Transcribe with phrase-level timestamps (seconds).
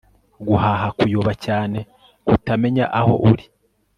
[0.47, 1.79] guhaba kuyoba cyane,
[2.27, 3.45] kutamenya aho uri